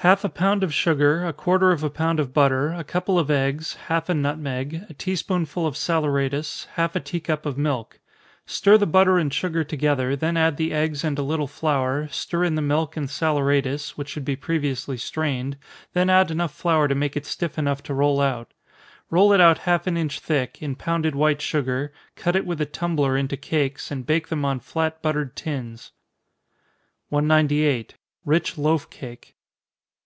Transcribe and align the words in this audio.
_Half 0.02 0.24
a 0.24 0.30
pound 0.30 0.62
of 0.64 0.72
sugar, 0.72 1.26
a 1.26 1.32
quarter 1.34 1.72
of 1.72 1.84
a 1.84 1.90
pound 1.90 2.20
of 2.20 2.32
butter, 2.32 2.68
a 2.72 2.82
couple 2.82 3.18
of 3.18 3.30
eggs, 3.30 3.74
half 3.88 4.08
a 4.08 4.14
nutmeg, 4.14 4.86
a 4.88 4.94
tea 4.94 5.14
spoonful 5.14 5.66
of 5.66 5.74
saleratus, 5.76 6.66
half 6.72 6.96
a 6.96 7.00
tea 7.00 7.20
cup 7.20 7.44
of 7.44 7.58
milk. 7.58 8.00
Stir 8.46 8.78
the 8.78 8.86
butter 8.86 9.18
and 9.18 9.30
sugar 9.30 9.62
together, 9.62 10.16
then 10.16 10.38
add 10.38 10.56
the 10.56 10.72
eggs 10.72 11.04
and 11.04 11.18
a 11.18 11.22
little 11.22 11.46
flour, 11.46 12.08
stir 12.08 12.44
in 12.44 12.54
the 12.54 12.62
milk 12.62 12.96
and 12.96 13.10
saleratus, 13.10 13.98
which 13.98 14.08
should 14.08 14.24
be 14.24 14.36
previously 14.36 14.96
strained, 14.96 15.58
then 15.92 16.08
add 16.08 16.30
enough 16.30 16.54
flour 16.54 16.88
to 16.88 16.94
make 16.94 17.14
it 17.14 17.26
stiff 17.26 17.58
enough 17.58 17.82
to 17.82 17.92
roll 17.92 18.22
out 18.22 18.54
roll 19.10 19.34
it 19.34 19.40
out 19.42 19.58
half 19.68 19.86
an 19.86 19.98
inch 19.98 20.18
thick, 20.20 20.62
in 20.62 20.74
pounded 20.76 21.14
white 21.14 21.42
sugar, 21.42 21.92
cut 22.16 22.34
it 22.34 22.46
with 22.46 22.58
a 22.58 22.64
tumbler 22.64 23.18
into 23.18 23.36
cakes, 23.36 23.90
and 23.90 24.06
bake 24.06 24.28
them 24.28 24.46
on 24.46 24.60
flat 24.60 25.02
buttered 25.02 25.36
tins. 25.36 25.92
198. 27.10 27.96
_Rich 28.26 28.56
Loaf 28.56 28.88
Cake. 28.88 29.36